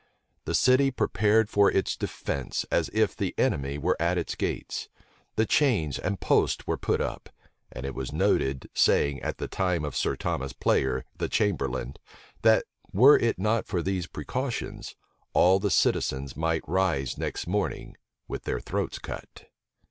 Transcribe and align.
The 0.45 0.55
city 0.55 0.89
prepared 0.89 1.47
for 1.47 1.69
its 1.71 1.95
defence 1.95 2.65
as 2.71 2.89
if 2.91 3.15
the 3.15 3.35
enemy 3.37 3.77
were 3.77 3.95
at 4.01 4.17
its 4.17 4.33
gates: 4.33 4.89
the 5.35 5.45
chains 5.45 5.99
and 5.99 6.19
posts 6.19 6.65
were 6.65 6.75
put 6.75 6.99
up: 6.99 7.29
and 7.71 7.85
it 7.85 7.93
was 7.93 8.09
a 8.09 8.15
noted 8.15 8.67
saying 8.73 9.21
at 9.21 9.37
that 9.37 9.51
time 9.51 9.85
of 9.85 9.95
Sir 9.95 10.15
Thomas 10.15 10.53
Player, 10.53 11.05
the 11.15 11.29
chamberlain, 11.29 11.93
that, 12.41 12.65
were 12.91 13.19
it 13.19 13.37
not 13.37 13.67
for 13.67 13.83
these 13.83 14.07
precautions, 14.07 14.95
all 15.33 15.59
the 15.59 15.69
citizens 15.69 16.35
might 16.35 16.67
rise 16.67 17.19
next 17.19 17.45
morning 17.45 17.95
with 18.27 18.45
their 18.45 18.59
throats 18.59 18.97
cut. 18.97 19.51